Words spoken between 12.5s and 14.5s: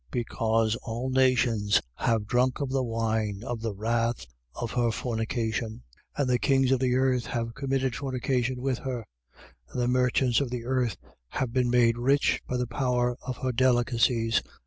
the power of her delicacies.